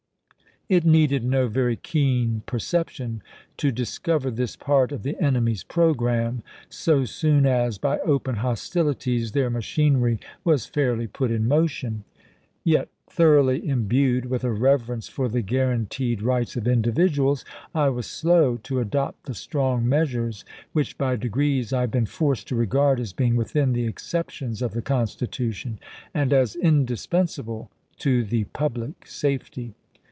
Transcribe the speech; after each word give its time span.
It 0.69 0.85
needed 0.85 1.25
no 1.25 1.49
very 1.49 1.75
keen 1.75 2.43
perception 2.45 3.21
to 3.57 3.73
discover 3.73 4.31
this 4.31 4.55
part 4.55 4.93
of 4.93 5.03
the 5.03 5.19
enemy's 5.21 5.65
programme, 5.65 6.43
so 6.69 7.03
soon 7.03 7.45
as, 7.45 7.77
by 7.77 7.99
open 7.99 8.35
hostilities, 8.37 9.33
their 9.33 9.49
machinery 9.49 10.17
was 10.45 10.67
fairly 10.67 11.07
put 11.07 11.29
in 11.29 11.45
motion. 11.45 12.05
VALLANDIGHAM 12.63 12.87
345 13.09 13.13
Yet, 13.13 13.13
thoroughly 13.13 13.67
imbued 13.67 14.27
with 14.27 14.45
a 14.45 14.53
reverence 14.53 15.09
for 15.09 15.27
the 15.27 15.41
guaran 15.43 15.87
chap. 15.89 15.93
xii. 15.97 16.15
teed 16.15 16.21
rights 16.21 16.55
of 16.55 16.65
individuals, 16.69 17.43
I 17.75 17.89
was 17.89 18.07
slow 18.07 18.55
to 18.63 18.79
adopt 18.79 19.25
the 19.25 19.33
strong 19.33 19.89
measures 19.89 20.45
which 20.71 20.97
by 20.97 21.17
degrees 21.17 21.73
I 21.73 21.81
have 21.81 21.91
been 21.91 22.05
forced 22.05 22.47
to 22.47 22.55
regard 22.55 22.97
as 23.01 23.11
being 23.11 23.35
within 23.35 23.73
the 23.73 23.87
exceptions 23.87 24.61
of 24.61 24.71
the 24.71 24.81
Constitution, 24.81 25.79
and 26.13 26.31
as 26.31 26.55
indispensable 26.55 27.69
to 27.97 28.23
the 28.23 28.45
public 28.45 29.05
safety. 29.05 29.73